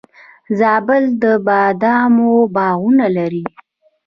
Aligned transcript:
زابل 0.59 1.03
د 1.21 1.23
بادامو 1.45 2.33
باغونه 2.55 3.05
لري 3.17 3.45